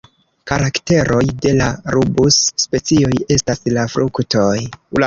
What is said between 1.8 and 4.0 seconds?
rubus-specioj estas la